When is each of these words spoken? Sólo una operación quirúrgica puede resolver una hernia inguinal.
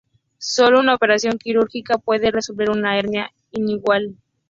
Sólo 0.39 0.79
una 0.79 0.95
operación 0.95 1.37
quirúrgica 1.37 1.99
puede 1.99 2.31
resolver 2.31 2.71
una 2.71 2.97
hernia 2.97 3.29
inguinal. 3.51 4.17